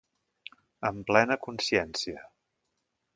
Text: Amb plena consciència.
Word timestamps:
Amb 0.89 1.05
plena 1.11 1.37
consciència. 1.47 2.25